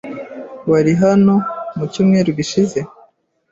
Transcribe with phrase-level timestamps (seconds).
[0.69, 1.35] Wari hano
[1.77, 2.79] mucyumweru gishize?